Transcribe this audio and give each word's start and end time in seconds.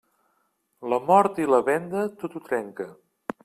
La 0.93 0.99
mort 1.11 1.43
i 1.45 1.47
la 1.51 1.61
venda, 1.69 2.05
tot 2.25 2.39
ho 2.41 2.45
trenca. 2.51 2.93